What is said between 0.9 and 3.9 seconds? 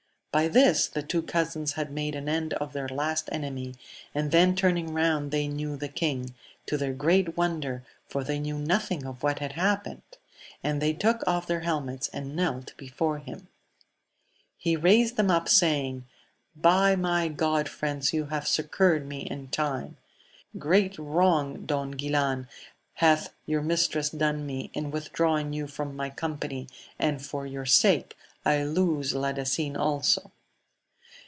two cousins had made an end of their la enemy,